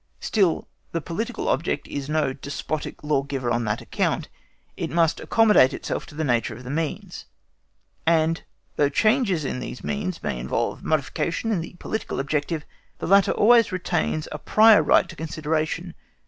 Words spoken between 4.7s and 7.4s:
it must accommodate itself to the nature of the means,